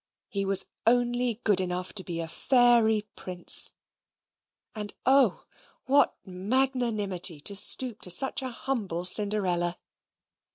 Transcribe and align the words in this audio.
He 0.29 0.45
was 0.45 0.67
only 0.87 1.41
good 1.43 1.61
enough 1.61 1.93
to 1.93 2.03
be 2.03 2.19
a 2.21 2.27
fairy 2.27 3.03
prince; 3.15 3.71
and 4.73 4.95
oh, 5.05 5.43
what 5.85 6.15
magnanimity 6.25 7.39
to 7.41 7.55
stoop 7.55 8.01
to 8.01 8.09
such 8.09 8.41
a 8.41 8.49
humble 8.49 9.05
Cinderella! 9.05 9.77